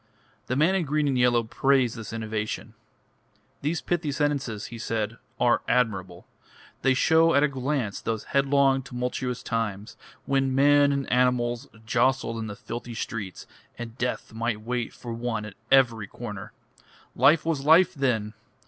[0.47, 2.73] The man in green and yellow praised this innovation.
[3.61, 6.25] "These pithy sentences," he said, "are admirable.
[6.81, 12.47] They show at a glance those headlong, tumultuous times, when men and animals jostled in
[12.47, 13.45] the filthy streets,
[13.77, 16.51] and death might wait for one at every corner.
[17.15, 18.33] Life was life then!